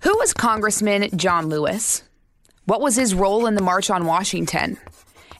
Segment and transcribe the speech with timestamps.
[0.00, 2.04] Who was Congressman John Lewis?
[2.66, 4.78] What was his role in the March on Washington?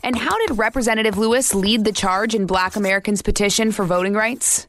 [0.02, 4.66] And how did Representative Lewis lead the charge in Black Americans' petition for voting rights?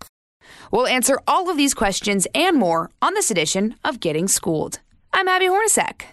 [0.72, 4.80] We'll answer all of these questions and more on this edition of Getting Schooled.
[5.14, 6.04] I'm Abby Hornacek.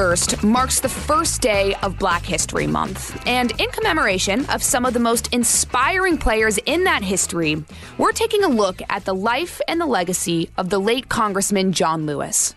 [0.00, 3.22] 1st marks the first day of Black History Month.
[3.26, 7.62] And in commemoration of some of the most inspiring players in that history,
[7.98, 12.06] we're taking a look at the life and the legacy of the late Congressman John
[12.06, 12.54] Lewis.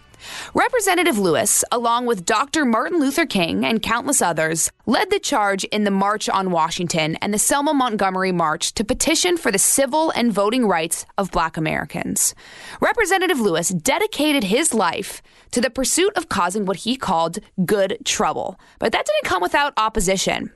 [0.54, 2.66] Representative Lewis, along with Dr.
[2.66, 7.34] Martin Luther King and countless others, led the charge in the March on Washington and
[7.34, 12.36] the Selma Montgomery March to petition for the civil and voting rights of black Americans.
[12.82, 15.22] Representative Lewis dedicated his life
[15.52, 19.74] to the pursuit of causing what he called good trouble, but that didn't come without
[19.78, 20.52] opposition.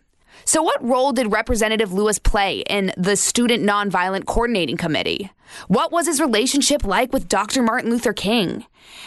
[0.46, 5.32] So, what role did Representative Lewis play in the Student Nonviolent Coordinating Committee?
[5.68, 7.62] What was his relationship like with Dr.
[7.62, 8.66] Martin Luther King?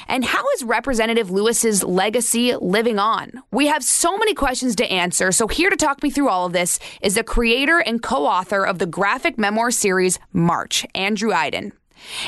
[0.09, 3.43] And how is Representative Lewis's legacy living on?
[3.51, 6.53] We have so many questions to answer, so here to talk me through all of
[6.53, 11.73] this is the creator and co author of the graphic memoir series March, Andrew Aydin.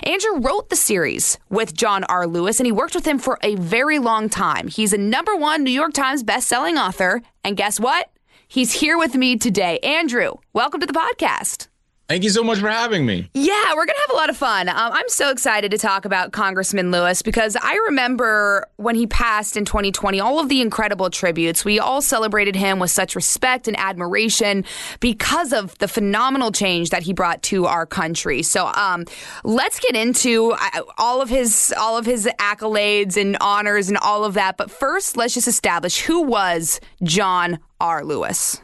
[0.03, 2.27] Andrew wrote the series with John R.
[2.27, 4.69] Lewis, and he worked with him for a very long time.
[4.69, 8.11] He's a number one New York Times bestselling author, and guess what?
[8.53, 9.79] He's here with me today.
[9.79, 11.69] Andrew, welcome to the podcast.
[12.09, 13.31] Thank you so much for having me.
[13.33, 14.69] Yeah, we're going to have a lot of fun.
[14.69, 19.57] Um, I'm so excited to talk about Congressman Lewis because I remember when he passed
[19.57, 21.65] in 2020, all of the incredible tributes.
[21.65, 24.65] We all celebrated him with such respect and admiration
[25.01, 28.43] because of the phenomenal change that he brought to our country.
[28.43, 29.07] So um,
[29.43, 34.25] let's get into uh, all of his all of his accolades and honors and all
[34.25, 34.59] of that.
[34.59, 38.05] But first, let's just establish who was John R.
[38.05, 38.61] Lewis.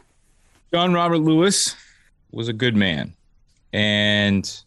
[0.71, 1.75] John Robert Lewis
[2.31, 3.15] was a good man
[3.73, 4.63] and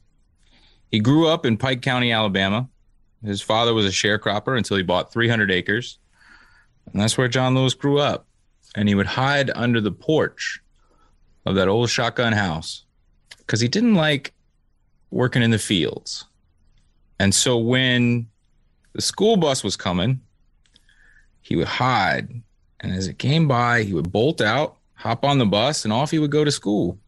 [0.90, 2.68] he grew up in Pike County, Alabama.
[3.24, 5.98] His father was a sharecropper until he bought 300 acres.
[6.92, 8.26] And that's where John Lewis grew up.
[8.74, 10.60] And he would hide under the porch
[11.46, 12.84] of that old shotgun house
[13.38, 14.32] because he didn't like
[15.10, 16.24] working in the fields.
[17.18, 18.28] And so when
[18.92, 20.20] the school bus was coming,
[21.40, 22.42] he would hide.
[22.80, 26.10] And as it came by, he would bolt out, hop on the bus, and off
[26.10, 26.98] he would go to school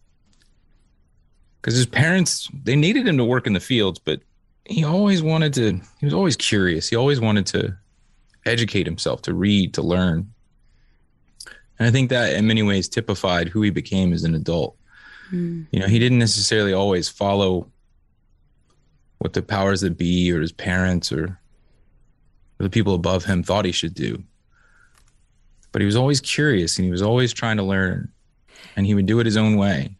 [1.64, 4.20] because his parents they needed him to work in the fields, but
[4.66, 5.80] he always wanted to.
[5.98, 6.90] He was always curious.
[6.90, 7.74] He always wanted to
[8.44, 10.30] educate himself, to read, to learn.
[11.78, 14.76] And I think that in many ways typified who he became as an adult.
[15.32, 15.66] Mm.
[15.70, 17.70] You know, he didn't necessarily always follow
[19.18, 21.38] what the powers that be or his parents or, or
[22.58, 24.22] the people above him thought he should do.
[25.72, 28.12] But he was always curious and he was always trying to learn
[28.76, 29.96] and he would do it his own way.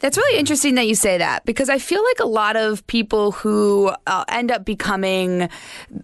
[0.00, 3.32] That's really interesting that you say that because I feel like a lot of people
[3.32, 5.48] who uh, end up becoming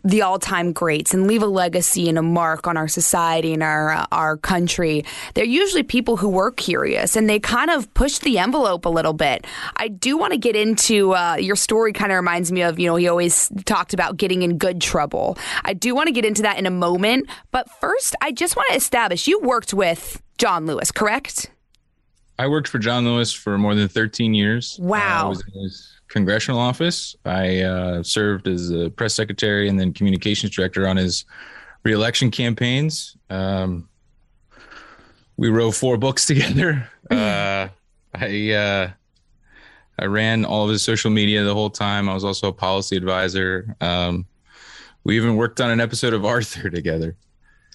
[0.05, 3.93] the all-time greats and leave a legacy and a mark on our society and our
[3.93, 8.39] uh, our country, they're usually people who were curious and they kind of push the
[8.39, 9.45] envelope a little bit.
[9.77, 11.93] I do want to get into uh, your story.
[11.93, 15.37] Kind of reminds me of you know he always talked about getting in good trouble.
[15.65, 18.71] I do want to get into that in a moment, but first I just want
[18.71, 21.51] to establish you worked with John Lewis, correct?
[22.41, 24.79] I worked for John Lewis for more than 13 years.
[24.81, 25.27] Wow.
[25.27, 27.15] I was in his congressional office.
[27.27, 31.27] I uh, served as a press secretary and then communications director on his
[31.85, 33.15] reelection campaigns.
[33.29, 33.91] Um,
[35.37, 36.89] we wrote four books together.
[37.11, 37.69] Uh,
[38.15, 38.91] I uh,
[39.99, 42.09] I ran all of his social media the whole time.
[42.09, 43.77] I was also a policy advisor.
[43.83, 44.25] Um,
[45.05, 47.17] we even worked on an episode of Arthur together.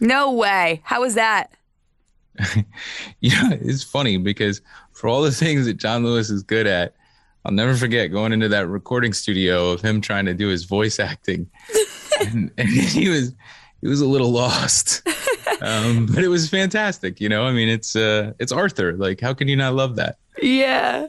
[0.02, 0.82] No way.
[0.86, 1.52] How was that?
[3.20, 4.62] you know, it's funny because
[4.94, 6.94] for all the things that John Lewis is good at,
[7.46, 11.00] I'll never forget going into that recording studio of him trying to do his voice
[11.00, 11.48] acting,
[12.20, 13.34] and, and he was
[13.82, 15.08] he was a little lost,
[15.62, 17.22] um, but it was fantastic.
[17.22, 18.94] You know, I mean, it's uh, it's Arthur.
[18.94, 20.18] Like, how can you not love that?
[20.42, 21.08] Yeah.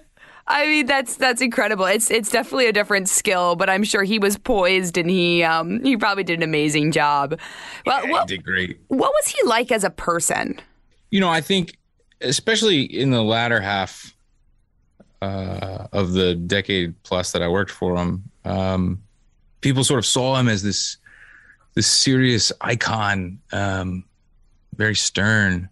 [0.49, 1.87] I mean, that's that's incredible.
[1.87, 5.83] It's it's definitely a different skill, but I'm sure he was poised and he um,
[5.83, 7.39] he probably did an amazing job.
[7.85, 8.79] Well, yeah, what, did great.
[8.89, 10.61] What was he like as a person?
[11.17, 11.79] You know, I think
[12.21, 14.15] especially in the latter half
[15.23, 19.03] uh, of the decade plus that I worked for him, um,
[19.63, 20.99] people sort of saw him as this
[21.73, 24.05] this serious icon, um,
[24.77, 25.71] very stern,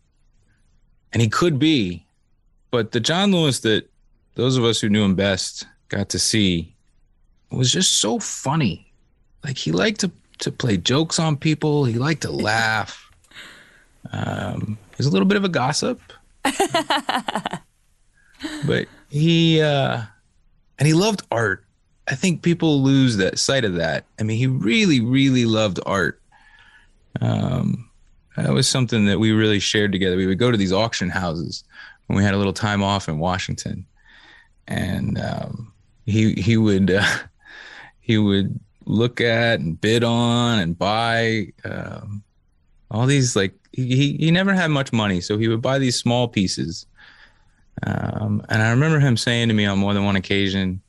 [1.12, 2.06] and he could be,
[2.70, 3.86] but the John Lewis that
[4.36, 6.74] those of us who knew him best got to see
[7.50, 8.90] was just so funny.
[9.44, 11.84] Like he liked to to play jokes on people.
[11.84, 13.10] He liked to laugh.
[14.10, 16.00] Um, he's a little bit of a gossip,
[18.66, 20.02] but he uh,
[20.78, 21.64] and he loved art.
[22.08, 24.04] I think people lose that sight of that.
[24.20, 26.20] I mean, he really, really loved art.
[27.20, 27.88] Um,
[28.36, 30.16] that was something that we really shared together.
[30.16, 31.64] We would go to these auction houses
[32.06, 33.86] when we had a little time off in Washington,
[34.66, 35.72] and um,
[36.06, 37.06] he he would uh,
[38.00, 42.22] he would look at and bid on and buy um,
[42.90, 46.28] all these like he he never had much money, so he would buy these small
[46.28, 46.86] pieces.
[47.82, 50.80] Um, and I remember him saying to me on more than one occasion,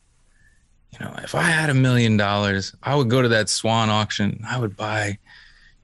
[0.93, 4.43] you know, if I had a million dollars, I would go to that Swann auction.
[4.47, 5.17] I would buy,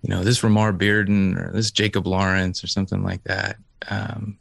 [0.03, 3.57] you know, this Romare Bearden or this Jacob Lawrence or something like that.
[3.89, 4.37] Um,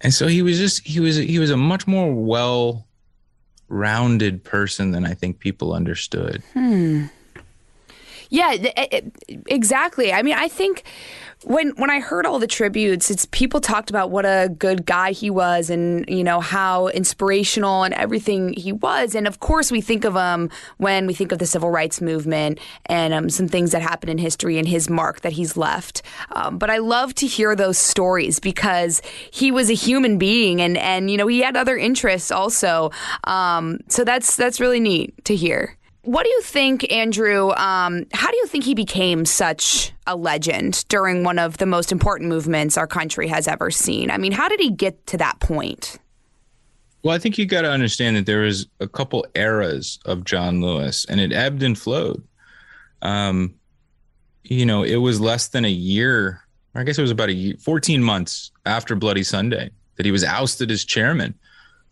[0.00, 2.86] and so he was just he was he was a much more well
[3.68, 6.42] rounded person than I think people understood.
[6.52, 7.06] Hmm.
[8.28, 8.54] Yeah,
[9.46, 10.10] exactly.
[10.12, 10.84] I mean, I think
[11.44, 15.12] when when I heard all the tributes, it's people talked about what a good guy
[15.12, 19.14] he was, and you know how inspirational and everything he was.
[19.14, 22.58] And of course, we think of him when we think of the civil rights movement
[22.86, 26.02] and um, some things that happened in history and his mark that he's left.
[26.32, 30.76] Um, but I love to hear those stories because he was a human being, and
[30.78, 32.90] and you know he had other interests also.
[33.24, 35.76] Um, so that's that's really neat to hear.
[36.02, 37.50] What do you think, Andrew?
[37.50, 41.92] Um, how do you think he became such a legend during one of the most
[41.92, 44.10] important movements our country has ever seen?
[44.10, 45.98] I mean, how did he get to that point?
[47.04, 50.60] Well, I think you got to understand that there was a couple eras of John
[50.60, 52.22] Lewis, and it ebbed and flowed.
[53.02, 53.54] Um,
[54.42, 56.40] you know, it was less than a year.
[56.74, 60.24] I guess it was about a year, 14 months after Bloody Sunday that he was
[60.24, 61.34] ousted as chairman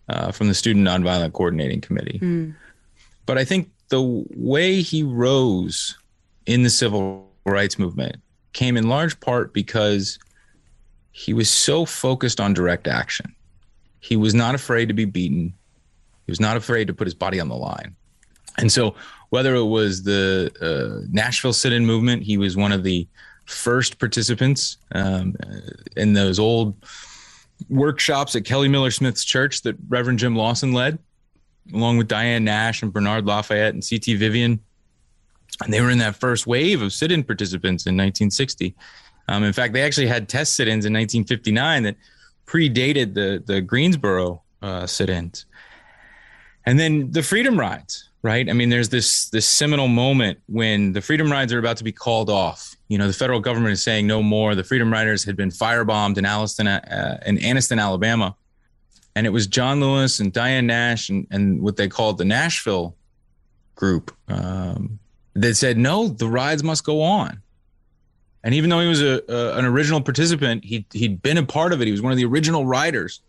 [0.08, 2.18] uh, from the Student Nonviolent Coordinating Committee.
[2.20, 2.54] Mm.
[3.26, 5.98] But I think the way he rose
[6.46, 8.16] in the civil rights movement
[8.52, 10.18] came in large part because
[11.12, 13.34] he was so focused on direct action.
[14.00, 15.52] He was not afraid to be beaten.
[16.26, 17.94] He was not afraid to put his body on the line.
[18.56, 18.94] And so,
[19.28, 23.06] whether it was the uh, Nashville sit in movement, he was one of the
[23.44, 25.36] first participants um,
[25.96, 26.74] in those old
[27.68, 30.98] workshops at Kelly Miller Smith's church that Reverend Jim Lawson led
[31.74, 34.14] along with Diane Nash and Bernard Lafayette and C.T.
[34.16, 34.60] Vivian.
[35.62, 38.74] And they were in that first wave of sit in participants in 1960.
[39.28, 41.96] Um, in fact, they actually had test sit ins in 1959 that
[42.46, 45.46] predated the, the Greensboro uh, sit ins.
[46.66, 48.48] And then the Freedom Rides, right?
[48.48, 51.92] I mean, there's this this seminal moment when the Freedom Rides are about to be
[51.92, 52.76] called off.
[52.88, 54.54] You know, the federal government is saying no more.
[54.54, 58.36] The Freedom Riders had been firebombed in Alliston, uh, in Anniston, Alabama,
[59.14, 62.94] and it was John Lewis and Diane Nash and, and what they called the Nashville
[63.74, 64.98] group um,
[65.34, 67.42] that said no, the rides must go on.
[68.42, 71.72] And even though he was a, a, an original participant, he he'd been a part
[71.72, 71.86] of it.
[71.86, 73.20] He was one of the original riders.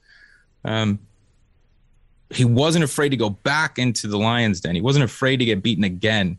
[0.64, 1.00] Um,
[2.30, 4.76] he wasn't afraid to go back into the lion's den.
[4.76, 6.38] He wasn't afraid to get beaten again.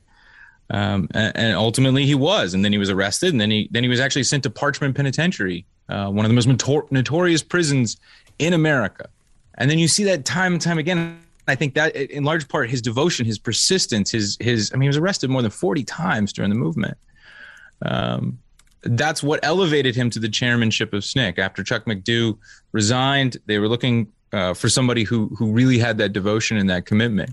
[0.70, 3.82] Um, and, and, ultimately he was, and then he was arrested, and then he then
[3.82, 7.98] he was actually sent to Parchman Penitentiary, uh, one of the most notor- notorious prisons
[8.38, 9.10] in America.
[9.62, 11.20] And then you see that time and time again.
[11.46, 14.88] I think that in large part his devotion, his persistence, his his I mean he
[14.88, 16.98] was arrested more than 40 times during the movement.
[17.86, 18.40] Um,
[18.82, 21.38] that's what elevated him to the chairmanship of SNCC.
[21.38, 22.36] After Chuck McDew
[22.72, 26.84] resigned, they were looking uh, for somebody who who really had that devotion and that
[26.84, 27.30] commitment.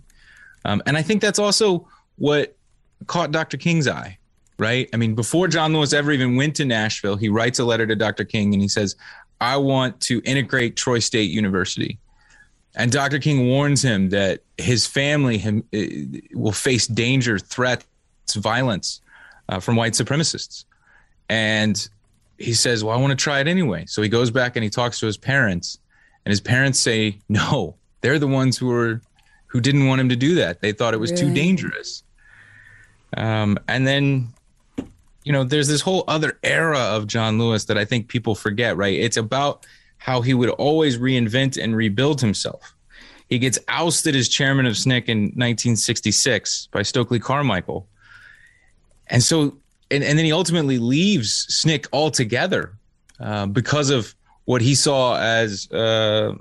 [0.65, 2.55] Um, and I think that's also what
[3.07, 3.57] caught Dr.
[3.57, 4.19] King's eye,
[4.59, 4.88] right?
[4.93, 7.95] I mean, before John Lewis ever even went to Nashville, he writes a letter to
[7.95, 8.24] Dr.
[8.24, 8.95] King and he says,
[9.41, 11.98] "I want to integrate Troy State University."
[12.79, 13.19] And Dr.
[13.19, 15.79] King warns him that his family him, uh,
[16.33, 17.86] will face danger, threats,
[18.36, 19.01] violence
[19.50, 20.63] uh, from white supremacists.
[21.27, 21.89] And
[22.38, 23.83] he says, Well, I want to try it anyway.
[23.86, 25.77] So he goes back and he talks to his parents,
[26.24, 29.01] and his parents say, No, they're the ones who were
[29.48, 30.62] who didn't want him to do that.
[30.62, 31.24] They thought it was really?
[31.24, 32.03] too dangerous.
[33.17, 34.29] Um, and then,
[35.25, 38.77] you know, there's this whole other era of John Lewis that I think people forget,
[38.77, 38.98] right?
[38.98, 39.65] It's about
[40.00, 42.74] how he would always reinvent and rebuild himself.
[43.27, 47.88] He gets ousted as chairman of SNCC in 1966 by Stokely Carmichael.
[49.08, 49.58] And so,
[49.91, 52.74] and, and then he ultimately leaves SNCC altogether
[53.20, 54.15] uh, because of
[54.46, 56.34] what he saw as uh,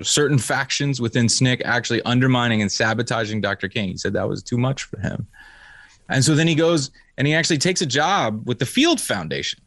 [0.00, 3.68] certain factions within SNCC actually undermining and sabotaging Dr.
[3.68, 3.90] King.
[3.90, 5.26] He said that was too much for him.
[6.08, 9.60] And so then he goes and he actually takes a job with the Field Foundation,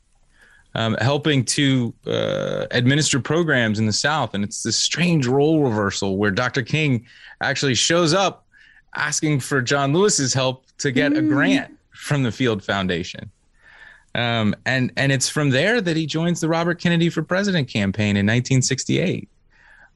[0.75, 4.33] um, helping to uh, administer programs in the South.
[4.33, 6.61] And it's this strange role reversal where Dr.
[6.61, 7.05] King
[7.41, 8.45] actually shows up
[8.93, 11.19] asking for John Lewis's help to get mm.
[11.19, 13.31] a grant from the Field Foundation.
[14.13, 18.11] Um, and and it's from there that he joins the Robert Kennedy for President campaign
[18.11, 19.29] in 1968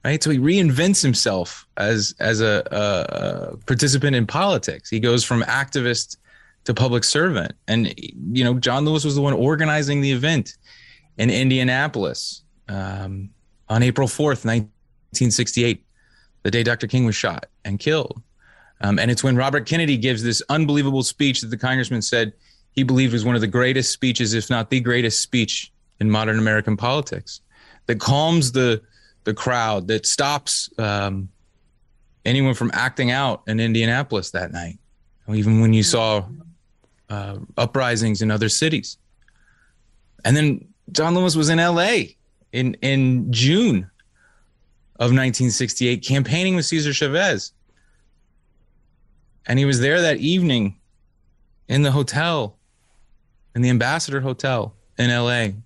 [0.05, 0.23] right?
[0.23, 4.89] So he reinvents himself as as a, a, a, participant in politics.
[4.89, 6.17] He goes from activist
[6.69, 7.91] to public servant, and
[8.31, 10.55] you know, John Lewis was the one organizing the event
[11.17, 13.31] in Indianapolis um,
[13.69, 15.83] on April fourth, nineteen sixty eight,
[16.43, 16.85] the day Dr.
[16.85, 18.21] King was shot and killed.
[18.81, 22.33] Um, and it's when Robert Kennedy gives this unbelievable speech that the congressman said
[22.71, 26.37] he believed was one of the greatest speeches, if not the greatest speech in modern
[26.37, 27.41] American politics,
[27.87, 28.79] that calms the
[29.23, 31.29] the crowd that stops um,
[32.25, 34.77] anyone from acting out in Indianapolis that night.
[35.33, 36.25] Even when you saw
[37.09, 38.97] uh, uprisings in other cities.
[40.23, 42.13] And then John Lewis was in LA
[42.51, 43.89] in, in June
[44.95, 47.53] of 1968 campaigning with Cesar Chavez.
[49.45, 50.77] And he was there that evening
[51.67, 52.57] in the hotel,
[53.55, 55.59] in the Ambassador Hotel in LA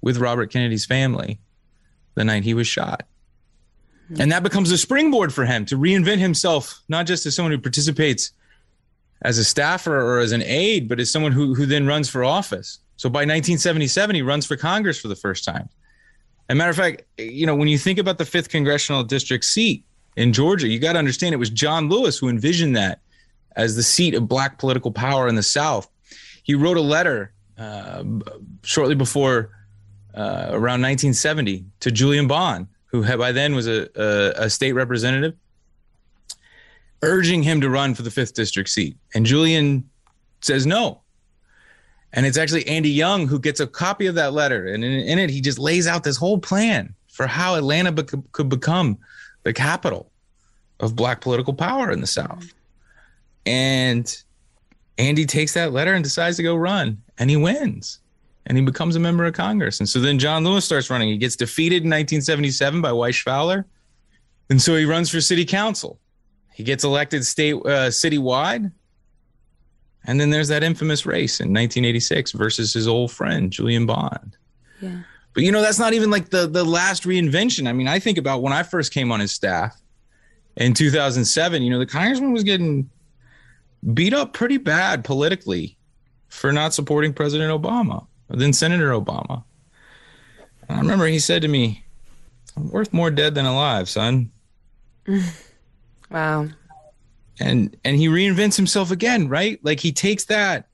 [0.00, 1.38] with Robert Kennedy's family
[2.14, 3.04] the night he was shot.
[4.18, 7.58] And that becomes a springboard for him to reinvent himself, not just as someone who
[7.58, 8.32] participates
[9.22, 12.24] as a staffer or as an aide, but as someone who, who then runs for
[12.24, 12.78] office.
[12.96, 15.68] So by 1977, he runs for Congress for the first time.
[16.48, 19.44] As a matter of fact, you know, when you think about the fifth congressional district
[19.44, 19.84] seat
[20.16, 23.00] in Georgia, you got to understand it was John Lewis who envisioned that
[23.56, 25.88] as the seat of black political power in the South.
[26.42, 28.04] He wrote a letter uh,
[28.62, 29.50] shortly before
[30.14, 34.72] uh, around 1970 to Julian Bond, who had, by then was a, a, a state
[34.72, 35.34] representative,
[37.02, 38.96] urging him to run for the fifth district seat.
[39.14, 39.88] And Julian
[40.40, 41.00] says no.
[42.12, 44.66] And it's actually Andy Young who gets a copy of that letter.
[44.66, 48.22] And in, in it, he just lays out this whole plan for how Atlanta be-
[48.32, 48.98] could become
[49.42, 50.10] the capital
[50.80, 52.52] of black political power in the South.
[53.46, 54.16] And
[54.96, 57.98] Andy takes that letter and decides to go run, and he wins
[58.46, 59.80] and he becomes a member of Congress.
[59.80, 61.08] And so then John Lewis starts running.
[61.08, 63.66] He gets defeated in 1977 by Wyche Fowler.
[64.50, 65.98] And so he runs for city council.
[66.54, 68.70] He gets elected state uh, citywide.
[70.06, 74.36] And then there's that infamous race in 1986 versus his old friend Julian Bond.
[74.80, 74.98] Yeah.
[75.32, 77.68] But you know that's not even like the the last reinvention.
[77.68, 79.76] I mean, I think about when I first came on his staff
[80.56, 82.88] in 2007, you know, the congressman was getting
[83.92, 85.76] beat up pretty bad politically
[86.28, 89.42] for not supporting President Obama than Senator Obama.
[90.68, 91.84] And I remember he said to me,
[92.56, 94.30] I'm worth more dead than alive, son.
[96.14, 96.48] wow.
[97.40, 99.58] And and he reinvents himself again, right?
[99.62, 100.68] Like he takes that.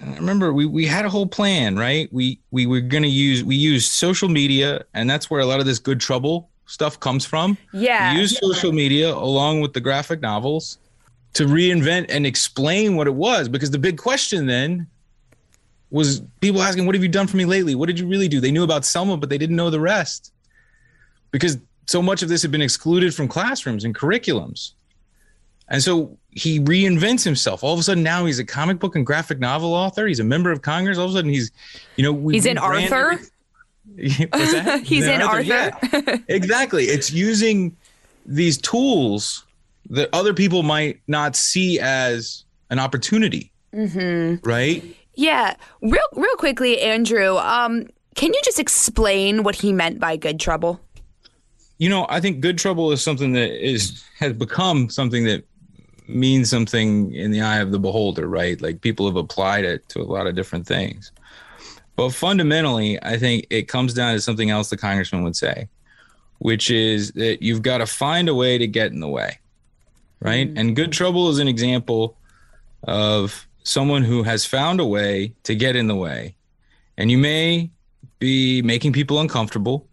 [0.00, 2.12] I remember we, we had a whole plan, right?
[2.12, 5.66] We we were gonna use we used social media, and that's where a lot of
[5.66, 7.56] this good trouble stuff comes from.
[7.72, 8.12] Yeah.
[8.12, 10.78] We use social media along with the graphic novels
[11.34, 13.48] to reinvent and explain what it was.
[13.48, 14.86] Because the big question then
[15.90, 17.74] was people asking, What have you done for me lately?
[17.74, 18.40] What did you really do?
[18.40, 20.32] They knew about Selma, but they didn't know the rest
[21.30, 24.72] because so much of this had been excluded from classrooms and curriculums.
[25.68, 27.64] And so he reinvents himself.
[27.64, 30.06] All of a sudden, now he's a comic book and graphic novel author.
[30.06, 30.98] He's a member of Congress.
[30.98, 31.50] All of a sudden, he's,
[31.96, 33.18] you know, he's in Arthur.
[33.96, 34.20] he's
[35.06, 35.54] in Arthur.
[35.82, 36.00] Arthur.
[36.00, 36.16] Yeah.
[36.28, 36.84] exactly.
[36.84, 37.76] It's using
[38.26, 39.44] these tools
[39.90, 43.52] that other people might not see as an opportunity.
[43.74, 44.48] Mm-hmm.
[44.48, 44.84] Right.
[45.14, 47.36] Yeah, real real quickly, Andrew.
[47.36, 50.80] Um, can you just explain what he meant by good trouble?
[51.78, 55.44] You know, I think good trouble is something that is has become something that
[56.06, 58.60] means something in the eye of the beholder, right?
[58.60, 61.12] Like people have applied it to a lot of different things.
[61.96, 65.68] But fundamentally, I think it comes down to something else the congressman would say,
[66.38, 69.38] which is that you've got to find a way to get in the way,
[70.20, 70.48] right?
[70.48, 70.58] Mm-hmm.
[70.58, 72.16] And good trouble is an example
[72.82, 76.34] of someone who has found a way to get in the way.
[76.96, 77.70] And you may
[78.18, 79.86] be making people uncomfortable.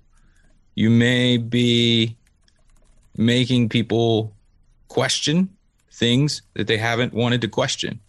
[0.76, 2.16] You may be
[3.18, 4.34] making people
[4.88, 5.50] question
[5.92, 8.00] things that they haven't wanted to question.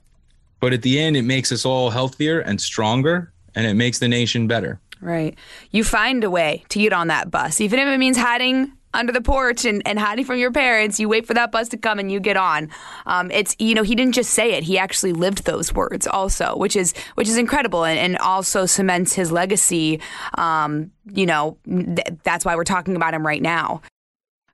[0.61, 4.09] But at the end, it makes us all healthier and stronger, and it makes the
[4.09, 4.81] nation better.
[5.01, 5.37] Right.
[5.73, 9.13] You find a way to get on that bus, even if it means hiding under
[9.13, 10.99] the porch and, and hiding from your parents.
[11.01, 12.71] You wait for that bus to come and you get on.
[13.07, 16.57] Um, it's you know he didn't just say it; he actually lived those words also,
[16.57, 20.01] which is which is incredible and, and also cements his legacy.
[20.39, 23.83] Um, you know th- that's why we're talking about him right now.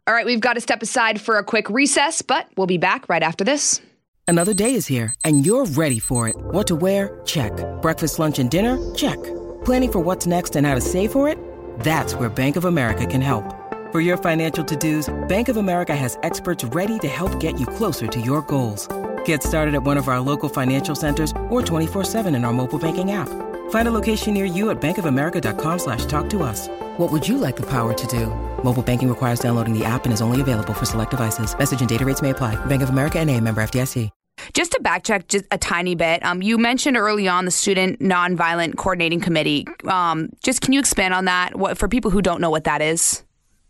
[0.07, 3.11] All right, we've got to step aside for a quick recess, but we'll be back
[3.11, 3.83] right after this.
[4.27, 6.37] Another day is here and you're ready for it.
[6.37, 7.21] What to wear?
[7.25, 7.53] Check.
[7.81, 8.79] Breakfast, lunch, and dinner?
[8.95, 9.17] Check.
[9.65, 11.39] Planning for what's next and how to save for it?
[11.81, 13.58] That's where Bank of America can help.
[13.91, 18.07] For your financial to-dos, Bank of America has experts ready to help get you closer
[18.07, 18.87] to your goals.
[19.25, 23.13] Get started at one of our local financial centers or 24-7 in our mobile banking
[23.13, 23.31] app.
[23.71, 26.69] Find a location near you at bankofamerica.com slash talk to us.
[26.99, 28.27] What would you like the power to do?
[28.63, 31.59] Mobile banking requires downloading the app and is only available for select devices.
[31.59, 32.63] Message and data rates may apply.
[32.67, 34.11] Bank of America and a member FDIC.
[34.53, 38.77] Just to backtrack just a tiny bit, um, you mentioned early on the Student Nonviolent
[38.77, 39.67] Coordinating Committee.
[39.87, 41.57] Um, just can you expand on that?
[41.57, 43.25] What for people who don't know what that is?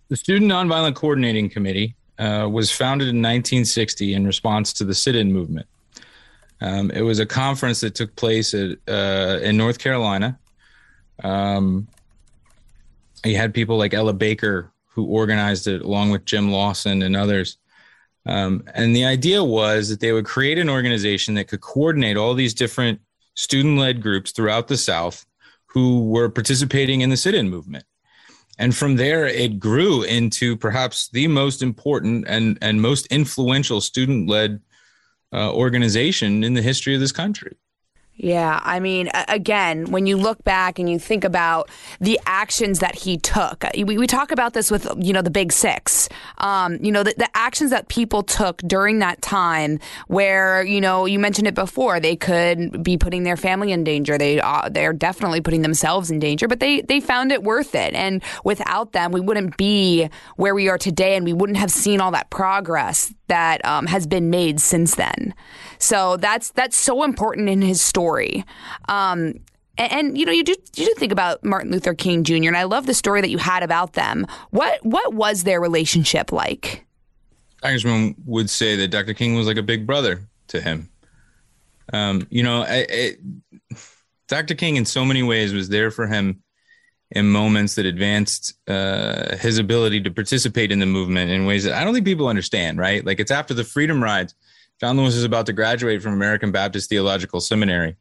[0.09, 5.33] The Student Nonviolent Coordinating Committee uh, was founded in 1960 in response to the sit-in
[5.33, 5.67] movement.
[6.61, 10.39] Um, it was a conference that took place at, uh, in North Carolina.
[11.23, 11.89] Um,
[13.25, 17.59] you had people like Ella Baker who organized it, along with Jim Lawson and others.
[18.27, 22.35] Um, and the idea was that they would create an organization that could coordinate all
[22.35, 23.01] these different
[23.35, 25.27] student led groups throughout the South
[25.67, 27.85] who were participating in the sit in movement.
[28.59, 34.29] And from there, it grew into perhaps the most important and, and most influential student
[34.29, 34.61] led
[35.33, 37.57] uh, organization in the history of this country.
[38.21, 41.71] Yeah, I mean, again, when you look back and you think about
[42.01, 45.31] the actions that he took, uh, we, we talk about this with, you know, the
[45.31, 46.09] big six.
[46.39, 51.07] Um, you know, the, the actions that people took during that time where, you know,
[51.07, 54.19] you mentioned it before, they could be putting their family in danger.
[54.19, 57.95] They, uh, they're definitely putting themselves in danger, but they, they found it worth it.
[57.95, 62.01] And without them, we wouldn't be where we are today and we wouldn't have seen
[62.01, 65.35] all that progress that um, has been made since then.
[65.79, 68.45] So that's that's so important in his story.
[68.89, 69.35] Um,
[69.79, 72.49] and, and, you know, you do you do think about Martin Luther King Jr.
[72.49, 74.27] and I love the story that you had about them.
[74.51, 76.85] What what was their relationship like?
[77.63, 79.15] Congressman would say that Dr.
[79.15, 80.89] King was like a big brother to him.
[81.93, 83.17] Um, you know, I, I,
[84.29, 84.55] Dr.
[84.55, 86.43] King in so many ways was there for him
[87.11, 91.73] in moments that advanced uh, his ability to participate in the movement in ways that
[91.73, 93.05] I don't think people understand, right?
[93.05, 94.35] Like it's after the freedom rides.
[94.81, 97.97] John Lewis is about to graduate from American Baptist Theological Seminary,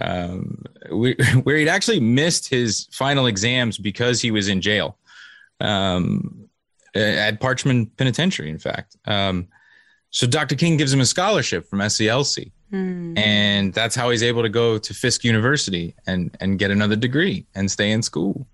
[0.00, 4.98] um, we, where he'd actually missed his final exams because he was in jail
[5.60, 6.48] um,
[6.94, 8.96] at Parchman Penitentiary, in fact.
[9.06, 9.48] Um,
[10.10, 10.54] so Dr.
[10.54, 12.50] King gives him a scholarship from SCLC.
[12.72, 13.18] Mm.
[13.18, 17.46] And that's how he's able to go to Fisk University and, and get another degree
[17.54, 18.46] and stay in school.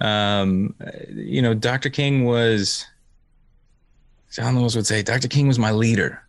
[0.00, 0.42] Wow.
[0.42, 0.74] Um,
[1.08, 1.90] you know, Dr.
[1.90, 2.86] King was,
[4.30, 5.28] John Lewis would say, Dr.
[5.28, 6.21] King was my leader.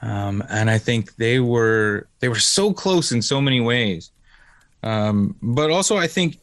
[0.00, 4.10] Um, and I think they were they were so close in so many ways.
[4.82, 6.38] Um, but also, I think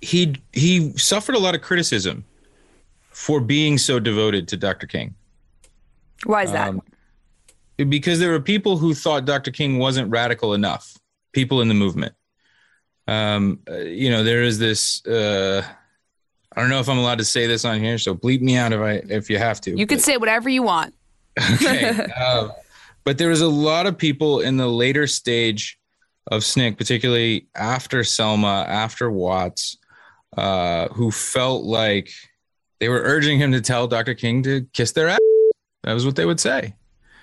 [0.00, 2.24] he he suffered a lot of criticism
[3.10, 4.86] for being so devoted to Dr.
[4.86, 5.14] King.
[6.24, 6.68] Why is that?
[6.68, 6.82] Um,
[7.76, 9.52] because there were people who thought Dr.
[9.52, 10.96] King wasn't radical enough.
[11.32, 12.14] People in the movement.
[13.06, 15.04] Um, uh, you know, there is this.
[15.06, 15.64] Uh,
[16.54, 18.72] I don't know if I'm allowed to say this on here, so bleep me out
[18.72, 19.78] if I if you have to.
[19.78, 20.94] You can say whatever you want.
[21.54, 22.06] Okay.
[22.16, 22.48] Uh,
[23.04, 25.78] but there was a lot of people in the later stage
[26.30, 29.78] of SNCC, particularly after Selma, after Watts,
[30.36, 32.10] uh, who felt like
[32.80, 34.14] they were urging him to tell Dr.
[34.14, 35.18] King to kiss their ass.
[35.84, 36.74] That was what they would say.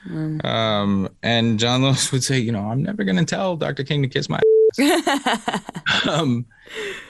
[0.08, 0.43] Mm.
[0.45, 3.84] Um, and John Lewis would say, you know, I'm never going to tell Dr.
[3.84, 4.80] King to kiss my ass.
[6.08, 6.45] um,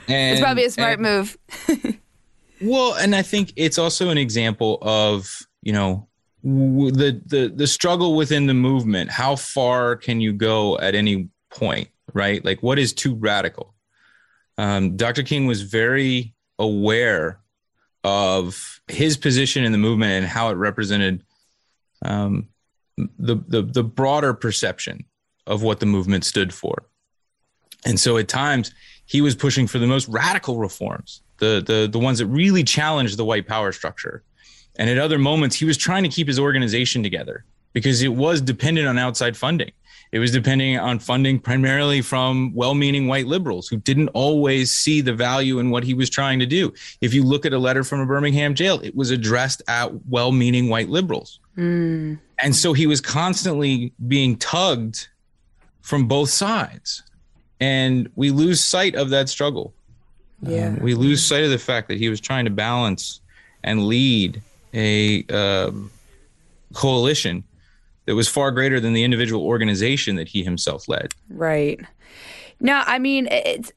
[0.08, 1.38] and, it's probably a smart and, move.
[2.62, 6.08] well, and I think it's also an example of, you know,
[6.46, 11.90] the the the struggle within the movement how far can you go at any point
[12.14, 12.44] right?
[12.44, 13.76] Like what is too radical?
[14.58, 17.42] Um, dr king was very aware
[18.06, 21.24] of his position in the movement and how it represented
[22.04, 22.48] um,
[22.98, 25.06] the, the the broader perception
[25.46, 26.88] of what the movement stood for.
[27.86, 28.72] And so at times
[29.06, 33.18] he was pushing for the most radical reforms the the the ones that really challenged
[33.18, 34.24] the white power structure
[34.78, 38.42] and at other moments, he was trying to keep his organization together because it was
[38.42, 39.72] dependent on outside funding.
[40.12, 45.02] It was depending on funding primarily from well meaning white liberals who didn't always see
[45.02, 46.74] the value in what he was trying to do.
[47.02, 50.32] If you look at a letter from a Birmingham jail, it was addressed at well
[50.32, 51.40] meaning white liberals.
[51.58, 52.20] Mm.
[52.40, 55.08] And so he was constantly being tugged
[55.82, 57.04] from both sides.
[57.60, 59.74] And we lose sight of that struggle.
[60.42, 60.68] Yeah.
[60.68, 63.22] Um, we lose sight of the fact that he was trying to balance
[63.64, 64.42] and lead
[64.76, 65.92] a um,
[66.74, 67.44] coalition
[68.06, 71.14] that was far greater than the individual organization that he himself led.
[71.30, 71.80] Right.
[72.60, 73.72] No, I mean it's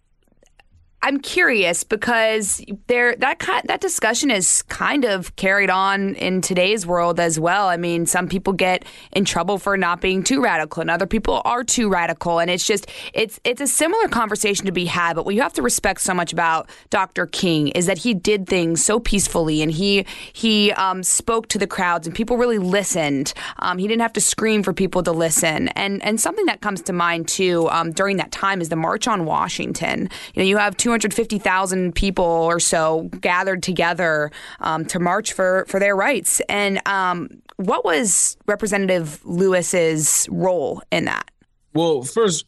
[1.00, 6.84] I'm curious because there that kind, that discussion is kind of carried on in today's
[6.86, 7.68] world as well.
[7.68, 11.40] I mean, some people get in trouble for not being too radical, and other people
[11.44, 15.14] are too radical, and it's just it's it's a similar conversation to be had.
[15.14, 17.26] But what you have to respect so much about Dr.
[17.26, 21.68] King is that he did things so peacefully, and he he um, spoke to the
[21.68, 23.34] crowds, and people really listened.
[23.60, 26.82] Um, he didn't have to scream for people to listen, and and something that comes
[26.82, 30.10] to mind too um, during that time is the March on Washington.
[30.34, 35.66] You know, you have two 250,000 people or so gathered together um, to march for,
[35.68, 36.40] for their rights.
[36.48, 41.30] And um, what was Representative Lewis's role in that?
[41.74, 42.46] Well, first,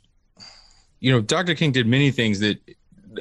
[1.00, 1.54] you know, Dr.
[1.54, 2.58] King did many things that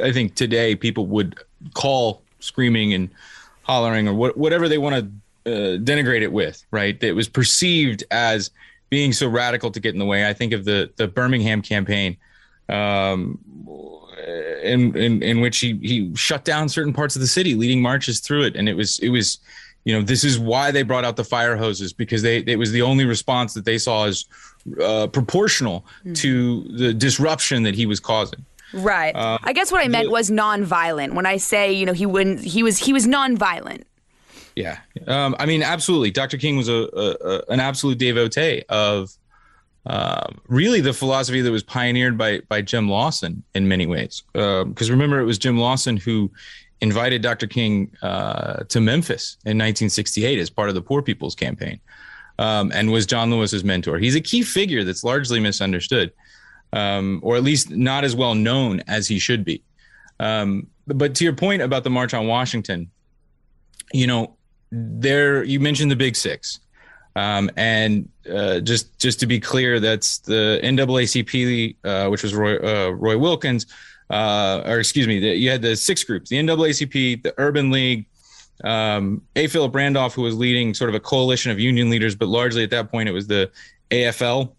[0.01, 1.37] I think today people would
[1.73, 3.09] call screaming and
[3.63, 4.95] hollering or what, whatever they want
[5.45, 6.97] to uh, denigrate it with, right?
[7.01, 8.51] That was perceived as
[8.89, 10.25] being so radical to get in the way.
[10.27, 12.15] I think of the the Birmingham campaign.
[12.69, 13.39] Um,
[14.63, 18.19] in, in in which he he shut down certain parts of the city, leading marches
[18.19, 19.39] through it, and it was it was
[19.85, 22.71] you know this is why they brought out the fire hoses because they it was
[22.71, 24.25] the only response that they saw as
[24.83, 26.13] uh, proportional mm-hmm.
[26.13, 28.45] to the disruption that he was causing.
[28.73, 29.15] Right.
[29.15, 31.13] Uh, I guess what I meant was nonviolent.
[31.13, 33.83] When I say you know he wouldn't, he was he was nonviolent.
[34.55, 36.11] Yeah, um, I mean, absolutely.
[36.11, 36.37] Dr.
[36.37, 39.15] King was a, a, a an absolute devotee of
[39.85, 44.23] um, really the philosophy that was pioneered by by Jim Lawson in many ways.
[44.33, 46.31] Because um, remember, it was Jim Lawson who
[46.81, 47.47] invited Dr.
[47.47, 51.79] King uh, to Memphis in 1968 as part of the Poor People's Campaign,
[52.37, 53.97] um, and was John Lewis's mentor.
[53.97, 56.11] He's a key figure that's largely misunderstood,
[56.73, 59.63] um, or at least not as well known as he should be.
[60.19, 62.89] Um, but to your point about the March on Washington,
[63.93, 64.35] you know,
[64.71, 66.59] there you mentioned the Big Six.
[67.15, 72.57] Um, and uh, just just to be clear, that's the NAACP, uh, which was Roy,
[72.57, 73.65] uh, Roy Wilkins,
[74.09, 78.05] uh, or excuse me, the, you had the six groups: the NAACP, the Urban League,
[78.63, 79.47] um, A.
[79.47, 82.69] Philip Randolph, who was leading sort of a coalition of union leaders, but largely at
[82.69, 83.51] that point it was the
[83.89, 84.51] AFL,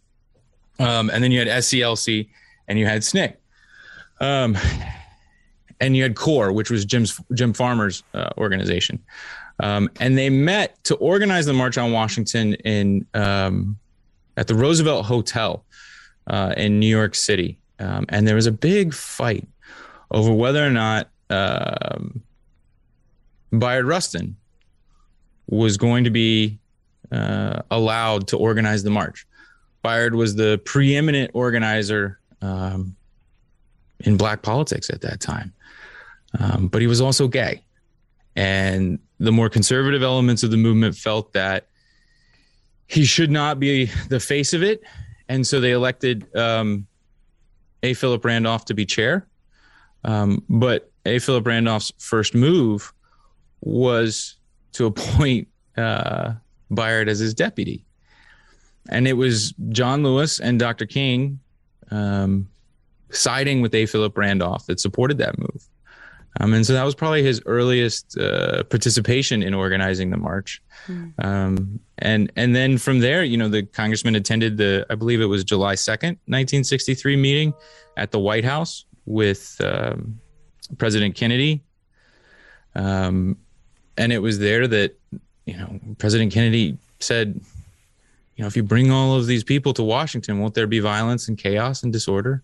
[0.81, 2.29] um, and then you had SCLC,
[2.69, 3.37] and you had SNCC.
[4.21, 4.57] Um,
[5.81, 9.03] and you had CORE, which was Jim's Jim Farmer's uh, organization.
[9.61, 13.79] Um, and they met to organize the March on Washington in um,
[14.37, 15.65] at the Roosevelt Hotel
[16.27, 17.59] uh, in New York City.
[17.79, 19.47] Um, and there was a big fight
[20.11, 22.23] over whether or not um,
[23.53, 24.37] Bayard Rustin
[25.47, 26.59] was going to be
[27.13, 29.27] uh, allowed to organize the march.
[29.83, 32.95] Bayard was the preeminent organizer um,
[34.01, 35.53] in black politics at that time,
[36.39, 37.63] um, but he was also gay.
[38.41, 41.67] And the more conservative elements of the movement felt that
[42.87, 44.83] he should not be the face of it.
[45.29, 46.87] And so they elected um,
[47.83, 47.93] A.
[47.93, 49.27] Philip Randolph to be chair.
[50.05, 51.19] Um, but A.
[51.19, 52.95] Philip Randolph's first move
[53.61, 54.37] was
[54.73, 56.33] to appoint uh,
[56.71, 57.85] Bayard as his deputy.
[58.89, 60.87] And it was John Lewis and Dr.
[60.87, 61.41] King
[61.91, 62.49] um,
[63.11, 63.85] siding with A.
[63.85, 65.69] Philip Randolph that supported that move.
[66.39, 70.63] Um, and so that was probably his earliest uh, participation in organizing the march.
[70.87, 71.25] Mm.
[71.25, 75.27] Um, and and then from there, you know, the congressman attended the, I believe it
[75.27, 77.53] was July 2nd, 1963 meeting
[77.97, 80.21] at the White House with um,
[80.79, 81.63] President Kennedy.
[82.75, 83.37] Um,
[83.99, 84.97] and it was there that,
[85.45, 87.41] you know, President Kennedy said,
[88.37, 91.29] you know, if you bring all of these people to Washington, won't there be violence
[91.29, 92.43] and chaos and disorder?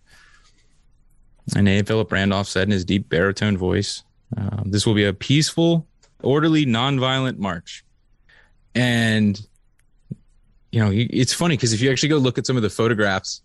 [1.54, 1.82] And A.
[1.82, 4.02] Philip Randolph said in his deep baritone voice,
[4.37, 5.87] uh, This will be a peaceful,
[6.22, 7.85] orderly, nonviolent march.
[8.74, 9.40] And,
[10.72, 13.42] you know, it's funny because if you actually go look at some of the photographs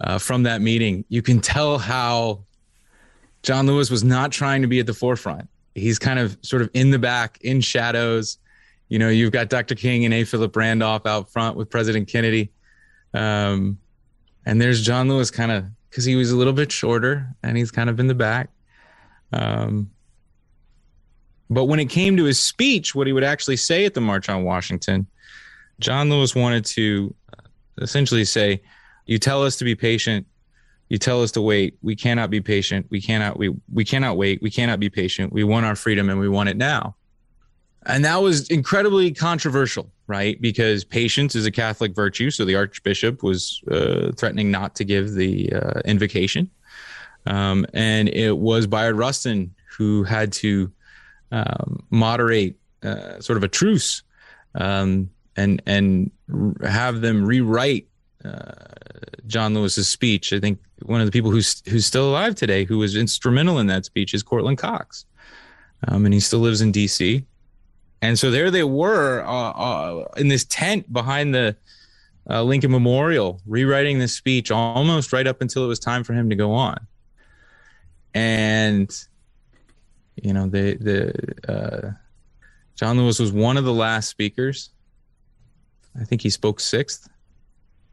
[0.00, 2.44] uh, from that meeting, you can tell how
[3.42, 5.48] John Lewis was not trying to be at the forefront.
[5.74, 8.38] He's kind of sort of in the back, in shadows.
[8.88, 9.74] You know, you've got Dr.
[9.74, 10.24] King and A.
[10.24, 12.50] Philip Randolph out front with President Kennedy.
[13.14, 13.78] Um,
[14.44, 17.70] and there's John Lewis kind of because he was a little bit shorter and he's
[17.70, 18.48] kind of in the back.
[19.30, 19.90] Um,
[21.50, 24.30] but when it came to his speech, what he would actually say at the March
[24.30, 25.06] on Washington,
[25.80, 27.42] John Lewis wanted to uh,
[27.82, 28.62] essentially say,
[29.04, 30.26] "You tell us to be patient.
[30.88, 31.76] You tell us to wait.
[31.82, 32.86] We cannot be patient.
[32.88, 34.40] We cannot we we cannot wait.
[34.40, 35.30] We cannot be patient.
[35.30, 36.96] We want our freedom and we want it now."
[37.86, 40.40] And that was incredibly controversial, right?
[40.40, 42.30] Because patience is a Catholic virtue.
[42.30, 46.48] So the Archbishop was uh, threatening not to give the uh, invocation.
[47.26, 50.70] Um, and it was Bayard Rustin who had to
[51.30, 54.02] um, moderate uh, sort of a truce
[54.54, 56.10] um, and and
[56.62, 57.86] have them rewrite
[58.24, 58.52] uh,
[59.26, 60.32] John Lewis's speech.
[60.32, 63.66] I think one of the people who's who's still alive today who was instrumental in
[63.68, 65.06] that speech is Courtland Cox,
[65.88, 67.24] um, and he still lives in D.C.
[68.02, 71.56] And so there they were uh, uh, in this tent behind the
[72.28, 76.28] uh, Lincoln Memorial, rewriting this speech almost right up until it was time for him
[76.28, 76.86] to go on.
[78.12, 78.92] And
[80.16, 81.90] you know, the the uh,
[82.74, 84.70] John Lewis was one of the last speakers.
[85.98, 87.08] I think he spoke sixth,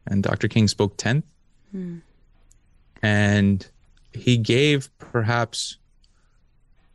[0.06, 0.48] and Dr.
[0.48, 1.24] King spoke tenth.
[1.70, 1.98] Hmm.
[3.00, 3.66] And
[4.12, 5.78] he gave perhaps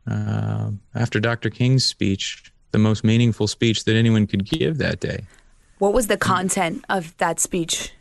[0.05, 1.49] uh, after Dr.
[1.49, 5.23] King's speech the most meaningful speech that anyone could give that day.
[5.79, 7.93] What was the content of that speech?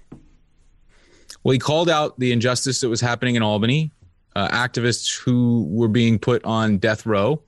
[1.44, 3.92] Well, he called out the injustice that was happening in Albany,
[4.34, 7.40] uh, activists who were being put on death row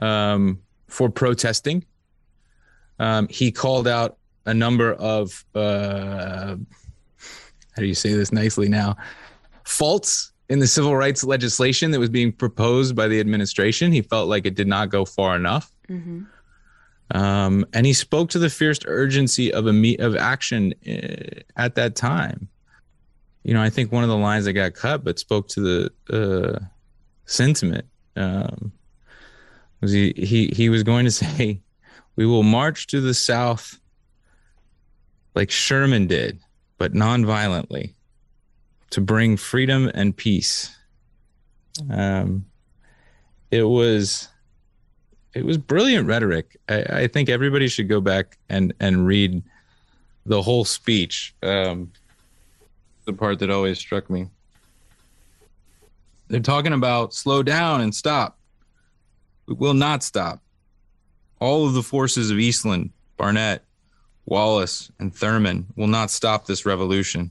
[0.00, 1.82] um, for protesting.
[2.98, 6.56] Um, he called out a number of, uh,
[7.16, 8.98] how do you say this nicely now?
[9.64, 13.92] Faults in the civil rights legislation that was being proposed by the administration.
[13.92, 15.72] He felt like it did not go far enough.
[15.88, 16.24] Mm-hmm.
[17.12, 21.76] Um, and he spoke to the fierce urgency of a me- of action uh, at
[21.76, 22.48] that time.
[23.44, 26.56] You know, I think one of the lines that got cut, but spoke to the
[26.58, 26.64] uh,
[27.26, 28.72] sentiment, um,
[29.80, 31.60] was he, he he was going to say,
[32.16, 33.78] "We will march to the South
[35.34, 36.40] like Sherman did,
[36.76, 37.94] but nonviolently,
[38.90, 40.76] to bring freedom and peace."
[41.88, 42.46] Um,
[43.52, 44.28] it was
[45.36, 46.56] it was brilliant rhetoric.
[46.68, 49.42] I, I, think everybody should go back and and read
[50.24, 51.34] the whole speech.
[51.42, 51.92] Um,
[53.04, 54.28] the part that always struck me.
[56.28, 58.38] They're talking about slow down and stop.
[59.46, 60.40] We will not stop.
[61.38, 63.62] All of the forces of Eastland, Barnett,
[64.24, 67.30] Wallace, and Thurmond will not stop this revolution.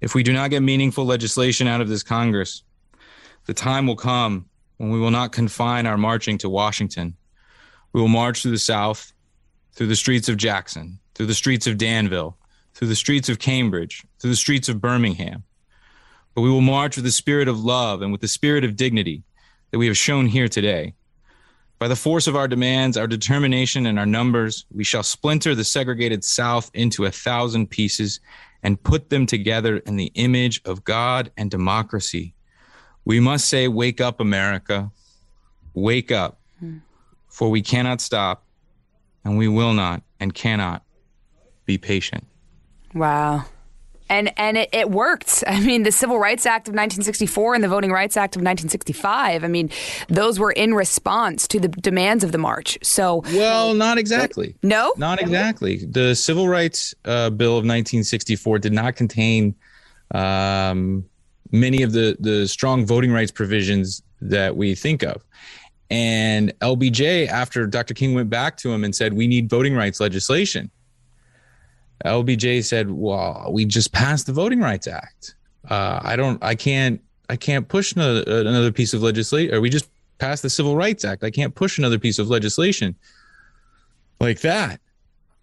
[0.00, 2.64] If we do not get meaningful legislation out of this Congress,
[3.46, 4.46] the time will come
[4.82, 7.14] when we will not confine our marching to Washington.
[7.92, 9.12] We will march through the South,
[9.74, 12.36] through the streets of Jackson, through the streets of Danville,
[12.74, 15.44] through the streets of Cambridge, through the streets of Birmingham.
[16.34, 19.22] But we will march with the spirit of love and with the spirit of dignity
[19.70, 20.94] that we have shown here today.
[21.78, 25.62] By the force of our demands, our determination, and our numbers, we shall splinter the
[25.62, 28.18] segregated South into a thousand pieces
[28.64, 32.34] and put them together in the image of God and democracy
[33.04, 34.90] we must say, Wake up, America.
[35.74, 36.38] Wake up,
[37.28, 38.44] for we cannot stop,
[39.24, 40.84] and we will not and cannot
[41.64, 42.26] be patient.
[42.94, 43.46] Wow.
[44.10, 45.42] And, and it, it worked.
[45.46, 49.42] I mean, the Civil Rights Act of 1964 and the Voting Rights Act of 1965.
[49.42, 49.70] I mean,
[50.08, 52.78] those were in response to the demands of the march.
[52.82, 54.54] So, well, not exactly.
[54.62, 55.78] No, not exactly.
[55.86, 59.54] The Civil Rights uh, Bill of 1964 did not contain
[60.10, 61.06] um,
[61.52, 65.22] many of the the strong voting rights provisions that we think of.
[65.90, 67.92] And LBJ, after Dr.
[67.94, 70.70] King went back to him and said, "We need voting rights legislation,"
[72.04, 75.34] LBJ said, "Well, we just passed the Voting Rights Act.
[75.68, 79.54] Uh, I don't, I can't, I can't push another, another piece of legislation.
[79.54, 79.88] Or we just
[80.18, 81.22] passed the Civil Rights Act.
[81.22, 82.96] I can't push another piece of legislation
[84.18, 84.80] like that."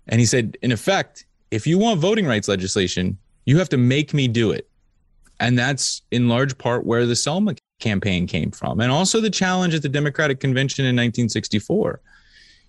[0.09, 4.13] And he said, in effect, if you want voting rights legislation, you have to make
[4.13, 4.68] me do it.
[5.39, 8.79] And that's in large part where the Selma campaign came from.
[8.79, 12.01] And also the challenge at the Democratic Convention in 1964.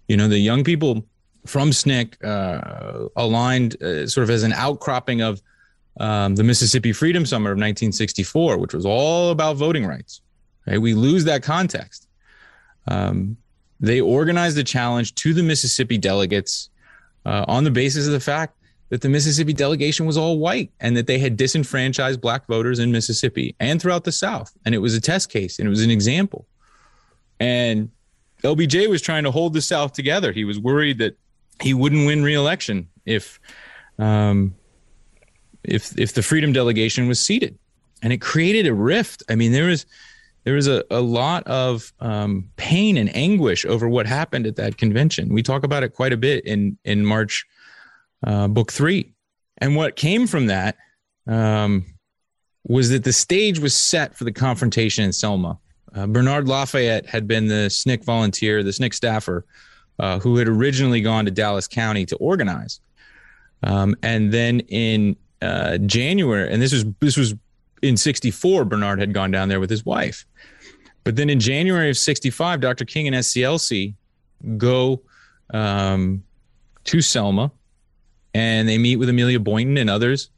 [0.09, 1.05] You know, the young people
[1.47, 5.43] from SNCC uh, aligned uh, sort of as an outcropping of
[5.99, 10.21] um, the Mississippi Freedom Summer of 1964, which was all about voting rights.
[10.67, 10.81] Right?
[10.81, 12.09] We lose that context.
[12.89, 13.37] Um,
[13.81, 16.71] they organized a challenge to the Mississippi delegates
[17.25, 18.57] uh, on the basis of the fact
[18.91, 22.93] that the Mississippi delegation was all white and that they had disenfranchised black voters in
[22.93, 24.53] Mississippi and throughout the South.
[24.65, 26.47] And it was a test case and it was an example.
[27.39, 27.91] And
[28.43, 30.33] LBJ was trying to hold the South together.
[30.33, 31.17] He was worried that
[31.61, 33.41] he wouldn't win reelection if
[33.99, 34.55] um,
[35.63, 37.59] if if the Freedom Delegation was seated,
[38.03, 39.23] and it created a rift.
[39.29, 39.85] I mean, there was
[40.45, 44.79] there was a, a lot of um, pain and anguish over what happened at that
[44.79, 45.29] convention.
[45.29, 47.45] We talk about it quite a bit in in March
[48.27, 49.13] uh, book three.
[49.59, 50.77] And what came from that
[51.27, 51.85] um,
[52.65, 55.59] was that the stage was set for the confrontation in Selma.
[55.95, 59.45] Uh, Bernard Lafayette had been the SNCC volunteer, the SNCC staffer,
[59.99, 62.81] uh, who had originally gone to Dallas County to organize.
[63.63, 67.35] Um, and then in uh, January, and this was this was
[67.83, 70.25] in '64, Bernard had gone down there with his wife.
[71.05, 72.85] But then in January of '65, Dr.
[72.85, 73.95] King and SCLC
[74.57, 75.03] go
[75.53, 76.23] um,
[76.85, 77.51] to Selma
[78.35, 80.31] and they meet with Amelia Boynton and others,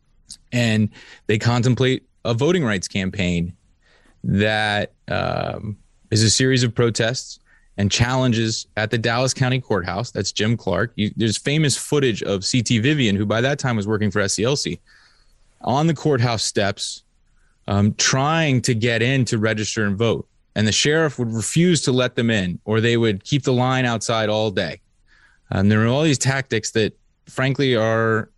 [0.50, 0.88] and
[1.26, 3.54] they contemplate a voting rights campaign
[4.24, 5.76] that um,
[6.10, 7.38] is a series of protests
[7.78, 10.10] and challenges at the Dallas County Courthouse.
[10.10, 10.92] That's Jim Clark.
[10.94, 12.78] You, there's famous footage of C.T.
[12.80, 14.78] Vivian, who by that time was working for SCLC,
[15.62, 17.02] on the courthouse steps,
[17.68, 20.26] um, trying to get in to register and vote.
[20.54, 23.86] And the sheriff would refuse to let them in, or they would keep the line
[23.86, 24.80] outside all day.
[25.50, 26.94] And there are all these tactics that,
[27.26, 28.30] frankly, are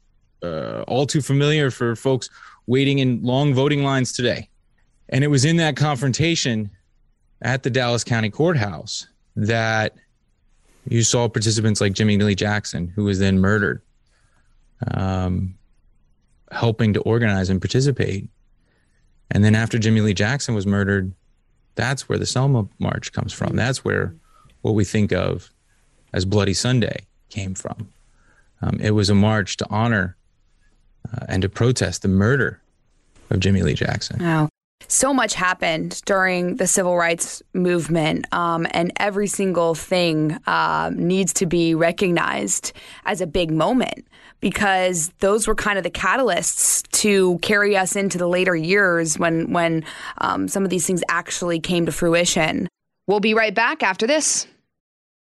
[0.42, 2.29] uh, all too familiar for folks
[2.66, 4.49] waiting in long voting lines today.
[5.09, 6.70] And it was in that confrontation
[7.42, 9.94] at the Dallas County Courthouse that
[10.88, 13.83] you saw participants like Jimmy Lee Jackson, who was then murdered,
[14.92, 15.55] um,
[16.51, 18.29] helping to organize and participate.
[19.31, 21.12] And then after Jimmy Lee Jackson was murdered,
[21.75, 23.57] that's where the Selma March comes from.
[23.57, 24.14] That's where
[24.62, 25.51] what we think of
[26.12, 27.88] as Bloody Sunday came from.
[28.64, 30.16] Um, it was a march to honor
[31.12, 32.61] uh, and to protest the murder
[33.31, 34.18] of Jimmy Lee Jackson.
[34.20, 34.48] Wow.
[34.88, 41.33] So much happened during the civil rights movement, um, and every single thing um, needs
[41.35, 42.72] to be recognized
[43.07, 44.07] as a big moment
[44.40, 49.53] because those were kind of the catalysts to carry us into the later years when
[49.53, 49.85] when
[50.18, 52.68] um, some of these things actually came to fruition.
[53.07, 54.46] We'll be right back after this.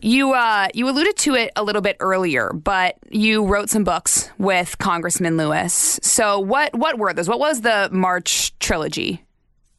[0.00, 4.30] You uh, you alluded to it a little bit earlier, but you wrote some books
[4.38, 5.98] with Congressman Lewis.
[6.02, 7.28] So what what were those?
[7.28, 9.24] What was the March trilogy?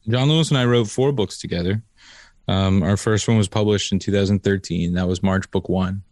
[0.08, 1.82] John Lewis and I wrote four books together.
[2.48, 4.92] Um, our first one was published in 2013.
[4.92, 6.02] That was March Book One,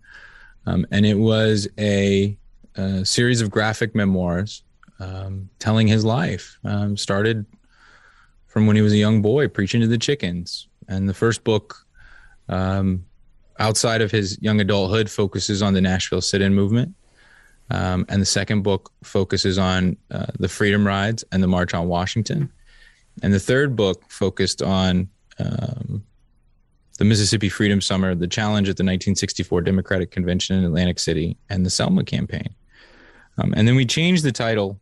[0.65, 2.39] um, and it was a,
[2.77, 4.63] a, series of graphic memoirs
[5.01, 6.59] um, telling his life.
[6.65, 7.45] Um, started
[8.47, 11.85] from when he was a young boy preaching to the chickens, and the first book
[12.49, 13.05] um,
[13.59, 16.95] outside of his young adulthood focuses on the Nashville sit-in movement.
[17.71, 21.89] Um, and the second book focuses on uh, the freedom rides and the march on
[21.89, 22.51] Washington.
[23.23, 26.03] And the third book focused on um,
[26.99, 31.67] the Mississippi Freedom Summer, the challenge at the 1964 Democratic Convention in Atlantic City, and
[31.67, 32.55] the Selma campaign.
[33.37, 34.81] Um, and then we changed the title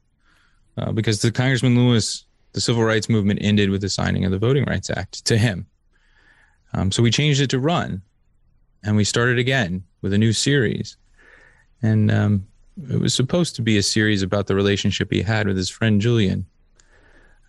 [0.78, 4.38] uh, because the Congressman Lewis, the civil rights movement ended with the signing of the
[4.38, 5.66] Voting Rights Act to him.
[6.72, 8.02] Um, so we changed it to Run
[8.86, 10.96] and we started again with a new series.
[11.82, 12.46] And um,
[12.88, 16.00] it was supposed to be a series about the relationship he had with his friend
[16.00, 16.46] Julian.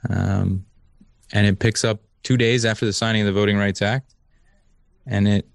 [0.10, 0.66] Um,
[1.32, 4.16] and it picks up two days after the signing of the Voting Rights Act.
[5.06, 5.48] And it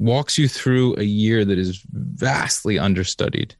[0.00, 3.54] walks you through a year that is vastly understudied.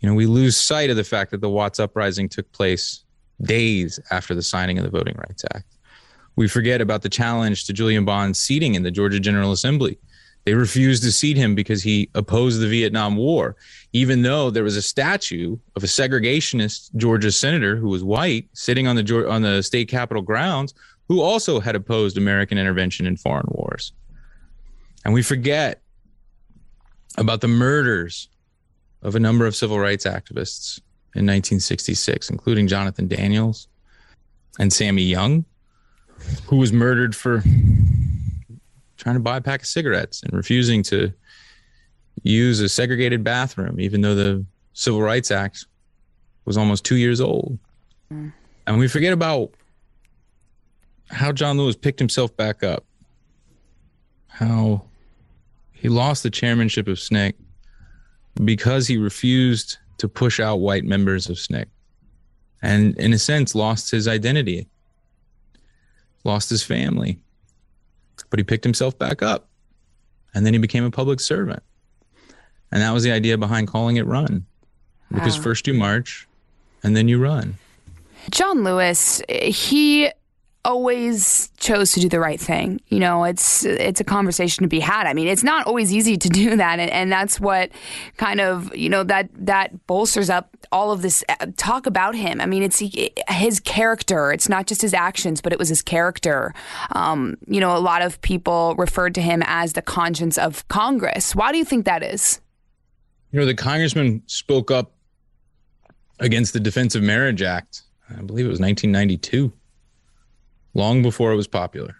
[0.00, 3.04] You know, we lose sight of the fact that the Watts Uprising took place
[3.42, 5.76] days after the signing of the Voting Rights Act
[6.40, 9.98] we forget about the challenge to Julian Bond's seating in the Georgia General Assembly.
[10.46, 13.56] They refused to seat him because he opposed the Vietnam War,
[13.92, 18.86] even though there was a statue of a segregationist Georgia senator who was white sitting
[18.86, 20.72] on the on the state capitol grounds
[21.08, 23.92] who also had opposed American intervention in foreign wars.
[25.04, 25.82] And we forget
[27.18, 28.30] about the murders
[29.02, 30.78] of a number of civil rights activists
[31.14, 33.68] in 1966, including Jonathan Daniels
[34.58, 35.44] and Sammy Younge,
[36.46, 37.42] who was murdered for
[38.96, 41.12] trying to buy a pack of cigarettes and refusing to
[42.22, 45.66] use a segregated bathroom, even though the Civil Rights Act
[46.44, 47.58] was almost two years old.
[48.12, 48.32] Mm.
[48.66, 49.50] And we forget about
[51.08, 52.84] how John Lewis picked himself back up,
[54.28, 54.84] how
[55.72, 57.34] he lost the chairmanship of SNCC
[58.44, 61.66] because he refused to push out white members of SNCC
[62.62, 64.68] and, in a sense, lost his identity
[66.24, 67.18] lost his family,
[68.30, 69.48] but he picked himself back up
[70.34, 71.62] and then he became a public servant.
[72.72, 74.46] And that was the idea behind calling it Run
[75.12, 75.44] because wow.
[75.44, 76.28] first you march
[76.82, 77.58] and then you run.
[78.30, 80.10] John Lewis, he
[80.64, 82.80] always chose to do the right thing.
[82.88, 85.06] You know, it's it's a conversation to be had.
[85.06, 87.70] I mean, it's not always easy to do that, and, and that's what
[88.16, 92.40] kind of you know that that bolsters up all of this uh, talk about him.
[92.40, 92.82] I mean, it's
[93.28, 94.32] his character.
[94.32, 96.54] It's not just his actions, but it was his character.
[96.92, 101.34] Um, you know, a lot of people referred to him as the conscience of Congress.
[101.34, 102.40] Why do you think that is?
[103.32, 104.92] You know, the congressman spoke up
[106.18, 107.82] against the Defense of Marriage Act.
[108.10, 109.52] I believe it was 1992,
[110.74, 111.96] long before it was popular.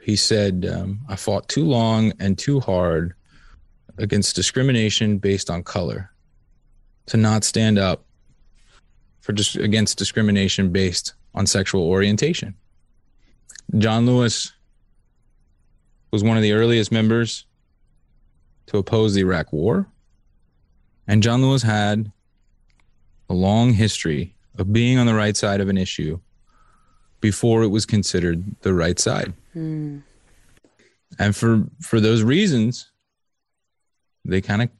[0.00, 3.14] He said, um, I fought too long and too hard
[3.98, 6.10] against discrimination based on color
[7.06, 8.04] to not stand up
[9.20, 12.54] for just against discrimination based on sexual orientation.
[13.76, 14.52] John Lewis
[16.10, 17.44] was one of the earliest members
[18.66, 19.86] to oppose the Iraq War.
[21.06, 22.10] And John Lewis had
[23.28, 26.18] a long history of being on the right side of an issue
[27.20, 29.32] before it was considered the right side.
[29.54, 30.02] Mm.
[31.18, 32.90] And for for those reasons,
[34.24, 34.70] they kind of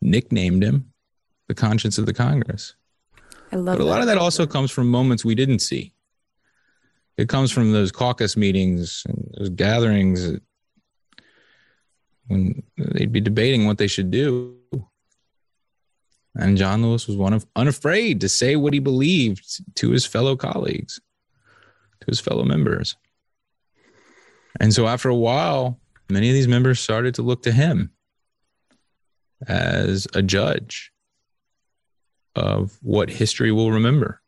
[0.00, 0.92] nicknamed him
[1.48, 2.74] the conscience of the Congress.
[3.52, 5.92] I love but a lot of that also comes from moments we didn't see.
[7.16, 10.38] It comes from those caucus meetings and those gatherings
[12.28, 14.56] when they'd be debating what they should do.
[16.34, 20.34] And John Lewis was one of unafraid to say what he believed to his fellow
[20.34, 20.98] colleagues,
[22.02, 22.96] to his fellow members.
[24.60, 27.90] And so after a while, many of these members started to look to him
[29.46, 30.92] as a judge
[32.34, 34.21] of what history will remember.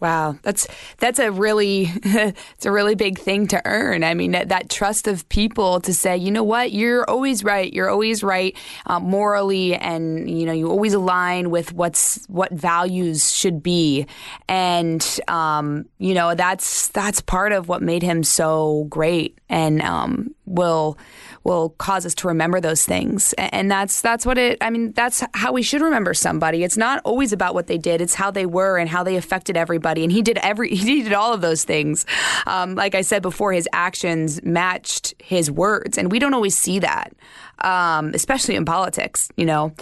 [0.00, 0.66] Wow, that's
[0.98, 4.04] that's a really it's a really big thing to earn.
[4.04, 7.72] I mean, that, that, trust of people to say, you know what, you're always right.
[7.72, 13.32] You're always right uh, morally, and you know you always align with what's what values
[13.32, 14.06] should be,
[14.48, 20.34] and um, you know that's that's part of what made him so great, and um,
[20.44, 20.98] will
[21.44, 23.34] will cause us to remember those things.
[23.34, 26.64] And that's that's what it I mean, that's how we should remember somebody.
[26.64, 29.56] It's not always about what they did, it's how they were and how they affected
[29.56, 30.02] everybody.
[30.02, 32.06] And he did every he did all of those things.
[32.46, 35.98] Um, like I said before, his actions matched his words.
[35.98, 37.12] And we don't always see that.
[37.60, 39.72] Um, especially in politics, you know.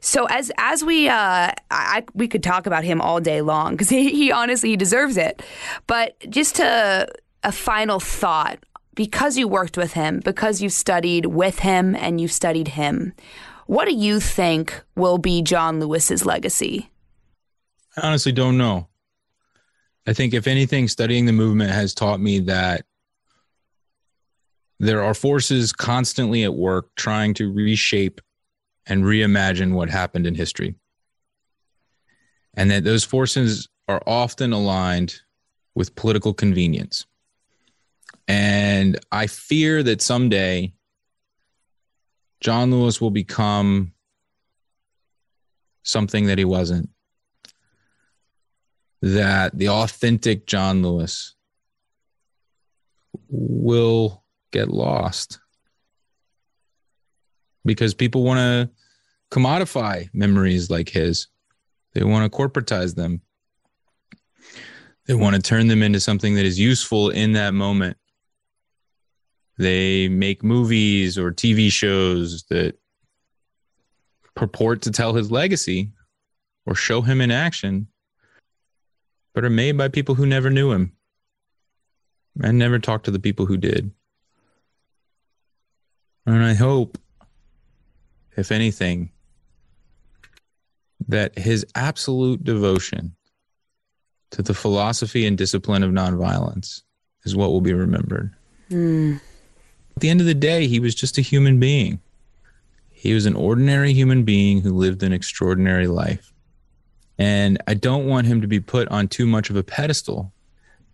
[0.00, 3.88] So as as we uh, I, we could talk about him all day long because
[3.88, 5.42] he, he honestly he deserves it.
[5.86, 7.08] But just to
[7.42, 8.58] a final thought
[8.96, 13.12] because you worked with him, because you studied with him and you studied him,
[13.66, 16.90] what do you think will be John Lewis's legacy?
[17.96, 18.88] I honestly don't know.
[20.08, 22.84] I think, if anything, studying the movement has taught me that
[24.78, 28.20] there are forces constantly at work trying to reshape
[28.86, 30.76] and reimagine what happened in history.
[32.54, 35.16] And that those forces are often aligned
[35.74, 37.04] with political convenience.
[38.28, 40.72] And I fear that someday
[42.40, 43.92] John Lewis will become
[45.82, 46.90] something that he wasn't.
[49.02, 51.34] That the authentic John Lewis
[53.28, 55.38] will get lost
[57.64, 58.70] because people want to
[59.30, 61.28] commodify memories like his.
[61.94, 63.20] They want to corporatize them.
[65.06, 67.96] They want to turn them into something that is useful in that moment.
[69.58, 72.76] They make movies or TV shows that
[74.34, 75.90] purport to tell his legacy
[76.66, 77.86] or show him in action,
[79.34, 80.92] but are made by people who never knew him
[82.42, 83.90] and never talked to the people who did.
[86.26, 86.98] And I hope,
[88.36, 89.10] if anything,
[91.08, 93.14] that his absolute devotion
[94.32, 96.82] to the philosophy and discipline of nonviolence
[97.24, 98.34] is what will be remembered.
[98.70, 99.20] Mm.
[99.96, 102.00] At the end of the day, he was just a human being.
[102.90, 106.34] He was an ordinary human being who lived an extraordinary life.
[107.18, 110.34] And I don't want him to be put on too much of a pedestal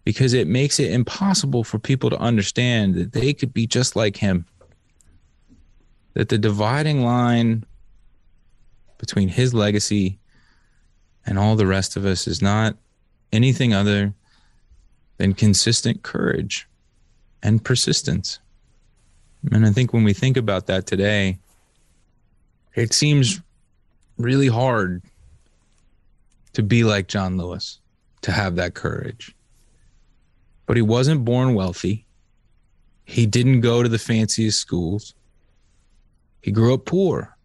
[0.04, 4.18] because it makes it impossible for people to understand that they could be just like
[4.18, 4.46] him.
[6.14, 7.64] That the dividing line
[8.98, 10.20] between his legacy
[11.26, 12.76] and all the rest of us is not
[13.32, 14.14] anything other
[15.16, 16.68] than consistent courage
[17.42, 18.38] and persistence.
[19.50, 21.38] And I think when we think about that today,
[22.74, 23.40] it seems
[24.16, 25.02] really hard
[26.52, 27.80] to be like John Lewis,
[28.22, 29.34] to have that courage.
[30.66, 32.06] But he wasn't born wealthy.
[33.04, 35.14] He didn't go to the fanciest schools.
[36.40, 37.36] He grew up poor.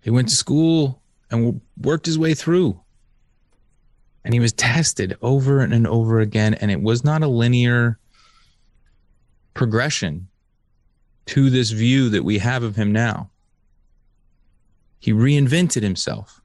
[0.00, 2.80] He went to school and worked his way through.
[4.24, 6.54] And he was tested over and over again.
[6.54, 7.98] And it was not a linear
[9.54, 10.28] progression
[11.28, 13.30] to this view that we have of him now.
[14.98, 16.40] He reinvented himself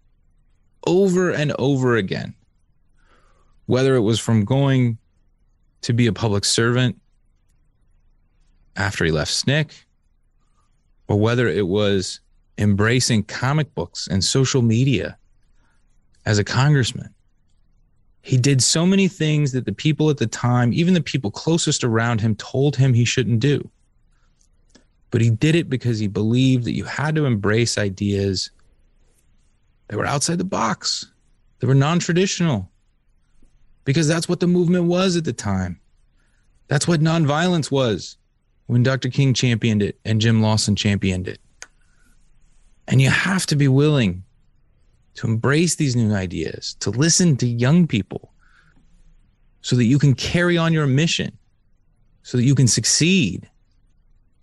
[0.86, 2.36] over and over again,
[3.66, 4.98] whether it was from going
[5.82, 7.00] to be a public servant
[8.76, 9.86] after he left SNCC,
[11.08, 12.20] or whether it was
[12.58, 15.18] embracing comic books and social media
[16.26, 17.14] as a congressman.
[18.22, 21.84] He did so many things that the people at the time, even the people closest
[21.84, 23.70] around him, told him he shouldn't do.
[25.14, 28.49] But he did it because he believed that you had to embrace ideas
[29.88, 31.05] that were outside the box,
[31.59, 32.72] that were non traditional,
[33.86, 35.80] because that's what the movement was at the time.
[36.68, 38.18] That's what nonviolence was
[38.66, 39.09] when Dr.
[39.09, 41.39] King championed it and Jim Lawson championed it.
[42.88, 44.24] And you have to be willing
[45.14, 48.34] to embrace these new ideas, to listen to young people
[49.61, 51.38] so that you can carry on your mission,
[52.24, 53.47] so that you can succeed.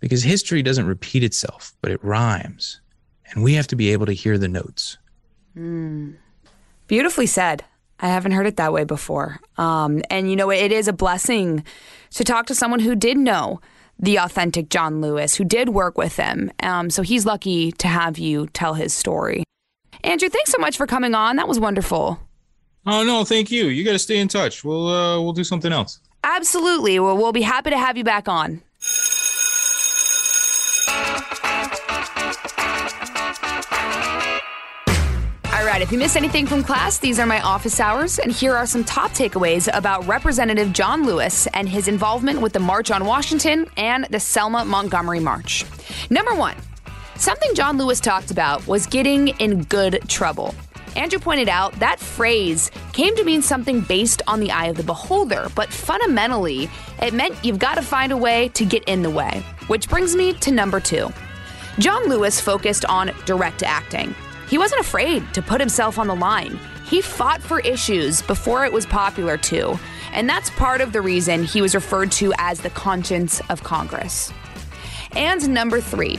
[0.00, 2.80] Because history doesn't repeat itself, but it rhymes.
[3.30, 4.98] And we have to be able to hear the notes.
[5.56, 6.16] Mm.
[6.86, 7.64] Beautifully said.
[8.00, 9.40] I haven't heard it that way before.
[9.58, 11.64] Um, and, you know, it is a blessing
[12.12, 13.60] to talk to someone who did know
[13.98, 16.50] the authentic John Lewis, who did work with him.
[16.62, 19.44] Um, so he's lucky to have you tell his story.
[20.02, 21.36] Andrew, thanks so much for coming on.
[21.36, 22.18] That was wonderful.
[22.86, 23.66] Oh no, thank you.
[23.66, 24.64] You got to stay in touch.
[24.64, 26.00] We'll uh, we'll do something else.
[26.24, 26.98] Absolutely.
[26.98, 28.62] Well, we'll be happy to have you back on.
[35.80, 38.66] Right, if you missed anything from class, these are my office hours, and here are
[38.66, 43.66] some top takeaways about Representative John Lewis and his involvement with the March on Washington
[43.78, 45.64] and the Selma Montgomery March.
[46.10, 46.56] Number one,
[47.16, 50.54] Something John Lewis talked about was getting in good trouble.
[50.96, 54.82] Andrew pointed out that phrase came to mean something based on the eye of the
[54.82, 56.70] beholder, but fundamentally,
[57.02, 59.44] it meant you've got to find a way to get in the way.
[59.66, 61.10] Which brings me to number two.
[61.78, 64.14] John Lewis focused on direct acting.
[64.50, 66.58] He wasn't afraid to put himself on the line.
[66.84, 69.78] He fought for issues before it was popular to,
[70.12, 74.32] and that's part of the reason he was referred to as the conscience of Congress.
[75.12, 76.18] And number three,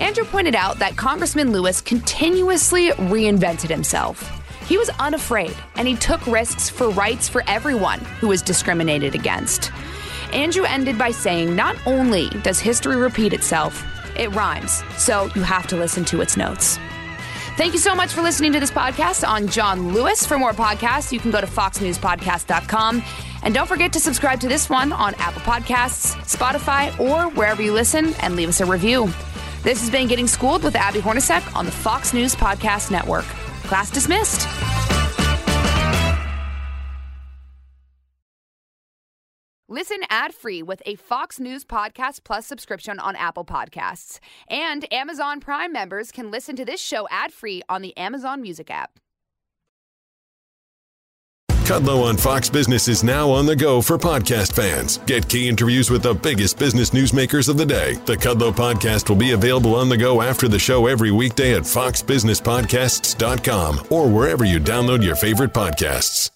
[0.00, 4.28] Andrew pointed out that Congressman Lewis continuously reinvented himself.
[4.66, 9.70] He was unafraid and he took risks for rights for everyone who was discriminated against.
[10.32, 13.84] Andrew ended by saying not only does history repeat itself,
[14.16, 16.80] it rhymes, so you have to listen to its notes.
[17.56, 20.26] Thank you so much for listening to this podcast on John Lewis.
[20.26, 23.02] For more podcasts, you can go to foxnewspodcast.com.
[23.42, 27.72] And don't forget to subscribe to this one on Apple Podcasts, Spotify, or wherever you
[27.72, 29.10] listen and leave us a review.
[29.62, 33.26] This has been Getting Schooled with Abby Hornacek on the Fox News Podcast Network.
[33.64, 34.99] Class dismissed.
[39.70, 44.18] Listen ad free with a Fox News Podcast Plus subscription on Apple Podcasts.
[44.48, 48.68] And Amazon Prime members can listen to this show ad free on the Amazon Music
[48.68, 48.98] app.
[51.48, 54.98] Kudlow on Fox Business is now on the go for podcast fans.
[55.06, 57.94] Get key interviews with the biggest business newsmakers of the day.
[58.06, 61.62] The Kudlow podcast will be available on the go after the show every weekday at
[61.62, 66.32] foxbusinesspodcasts.com or wherever you download your favorite podcasts.